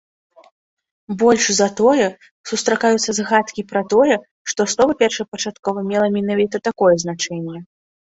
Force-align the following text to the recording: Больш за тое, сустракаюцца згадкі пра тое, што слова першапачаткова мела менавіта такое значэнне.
Больш 1.23 1.43
за 1.57 1.65
тое, 1.79 2.07
сустракаюцца 2.51 3.09
згадкі 3.19 3.65
пра 3.73 3.83
тое, 3.93 4.15
што 4.53 4.67
слова 4.75 4.95
першапачаткова 5.03 5.85
мела 5.91 6.07
менавіта 6.17 6.63
такое 6.69 6.95
значэнне. 7.05 7.59